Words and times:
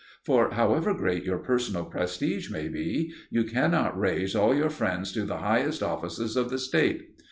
For, 0.25 0.49
however 0.53 0.95
great 0.95 1.23
your 1.25 1.37
personal 1.37 1.85
prestige 1.85 2.49
may 2.49 2.69
be, 2.69 3.13
you 3.29 3.43
cannot 3.43 3.99
raise 3.99 4.35
all 4.35 4.55
your 4.55 4.71
friends 4.71 5.11
to 5.11 5.25
the 5.25 5.37
highest 5.37 5.83
offices 5.83 6.35
of 6.35 6.49
the 6.49 6.57
State. 6.57 7.11